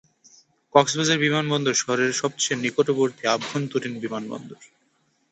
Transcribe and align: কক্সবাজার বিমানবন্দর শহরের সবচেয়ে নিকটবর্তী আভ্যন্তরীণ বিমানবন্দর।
কক্সবাজার 0.75 1.17
বিমানবন্দর 1.17 1.75
শহরের 1.81 2.11
সবচেয়ে 2.13 2.61
নিকটবর্তী 2.63 3.23
আভ্যন্তরীণ 3.27 3.93
বিমানবন্দর। 3.99 4.61